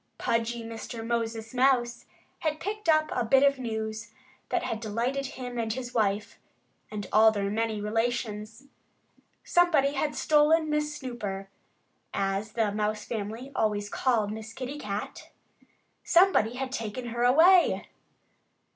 Pudgy 0.17 0.63
Mr. 0.63 1.05
Moses 1.05 1.53
Mouse 1.53 2.05
had 2.39 2.59
picked 2.59 2.89
up 2.89 3.11
a 3.11 3.23
bit 3.23 3.43
of 3.43 3.59
news 3.59 4.09
that 4.49 4.81
delighted 4.81 5.27
him 5.27 5.59
and 5.59 5.71
his 5.71 5.93
wife 5.93 6.39
and 6.89 7.05
all 7.13 7.29
their 7.29 7.51
many 7.51 7.79
relations. 7.79 8.63
Somebody 9.43 9.91
had 9.93 10.15
stolen 10.15 10.71
Miss 10.71 10.95
Snooper 10.95 11.49
as 12.15 12.53
the 12.53 12.71
Mouse 12.71 13.05
family 13.05 13.51
always 13.55 13.89
called 13.89 14.31
Miss 14.31 14.53
Kitty 14.53 14.79
Cat! 14.79 15.29
Somebody 16.03 16.55
had 16.55 16.71
taken 16.71 17.09
her 17.09 17.23
away! 17.23 17.87